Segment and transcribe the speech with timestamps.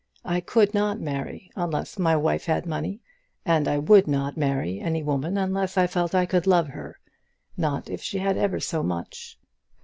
[0.25, 3.01] I could not marry unless my wife had money,
[3.45, 6.99] and I would not marry any woman unless I felt I could love her
[7.55, 9.37] not if she had ever so much.